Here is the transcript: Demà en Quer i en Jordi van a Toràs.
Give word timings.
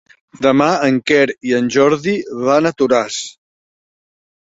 Demà 0.43 0.69
en 0.85 0.95
Quer 1.11 1.27
i 1.49 1.53
en 1.57 1.67
Jordi 1.75 2.13
van 2.47 2.71
a 2.71 2.73
Toràs. 2.79 3.19